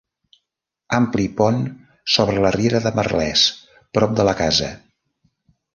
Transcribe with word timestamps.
Ampli 0.99 1.25
pont 1.41 1.61
sobre 2.15 2.41
la 2.47 2.53
Riera 2.57 2.83
de 2.87 2.93
Merlès, 3.01 3.45
prop 3.99 4.21
de 4.21 4.31
la 4.31 4.37
casa. 4.45 4.77